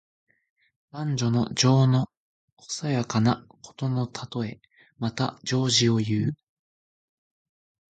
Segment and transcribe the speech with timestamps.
[0.89, 2.07] 男女の情の
[2.57, 4.59] 細やかなことのたとえ。
[4.97, 6.35] また、情事をいう。